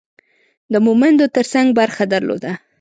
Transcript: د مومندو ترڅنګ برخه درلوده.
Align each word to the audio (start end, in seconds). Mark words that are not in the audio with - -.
د 0.71 0.73
مومندو 0.85 1.25
ترڅنګ 1.35 1.67
برخه 1.79 2.03
درلوده. 2.13 2.51